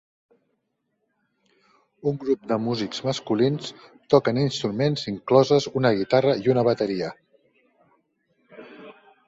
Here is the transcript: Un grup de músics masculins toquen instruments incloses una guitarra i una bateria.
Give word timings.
Un 2.11 2.15
grup 2.23 2.47
de 2.53 2.57
músics 2.69 3.03
masculins 3.09 3.69
toquen 4.15 4.41
instruments 4.45 5.05
incloses 5.13 5.69
una 5.83 5.95
guitarra 6.01 6.35
i 6.47 6.53
una 6.57 6.67
bateria. 6.73 7.15